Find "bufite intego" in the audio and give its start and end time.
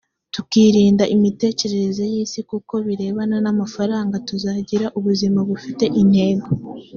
5.49-6.47